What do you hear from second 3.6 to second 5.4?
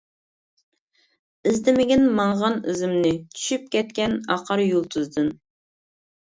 كەتكەن ئاقار يۇلتۇزدىن.